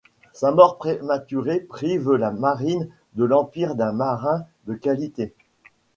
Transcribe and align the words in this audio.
Sa 0.33 0.51
mort 0.51 0.77
prématurée 0.79 1.59
prive 1.59 2.13
la 2.13 2.31
marine 2.31 2.89
de 3.13 3.23
l’Empire 3.23 3.75
d'un 3.75 3.91
marin 3.91 4.47
de 4.65 4.73
qualité. 4.73 5.31